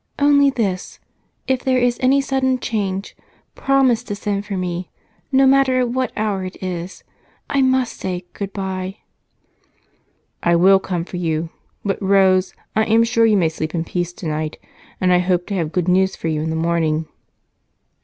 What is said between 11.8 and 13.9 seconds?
But, Rose, I am sure you may sleep in